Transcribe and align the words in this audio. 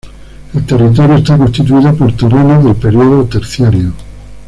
El 0.55 0.65
territorio 0.65 1.17
está 1.17 1.37
constituido 1.37 1.95
por 1.95 2.17
terrenos 2.17 2.63
del 2.63 2.75
periodo 2.75 3.23
terciario. 3.25 3.93